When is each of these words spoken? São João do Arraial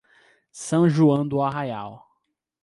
São 0.51 0.89
João 0.89 1.27
do 1.27 1.43
Arraial 1.43 2.03